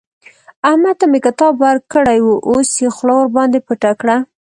احمد 0.69 0.95
ته 0.99 1.05
مې 1.11 1.19
کتاب 1.27 1.53
ورکړی 1.65 2.19
وو؛ 2.21 2.35
اوس 2.49 2.69
يې 2.83 2.89
خوله 2.95 3.13
ورباندې 3.17 3.59
پټه 3.67 3.91
کړه. 3.99 4.17